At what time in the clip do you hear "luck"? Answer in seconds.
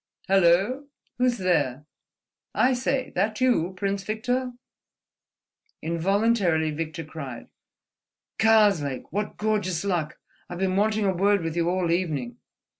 9.85-10.17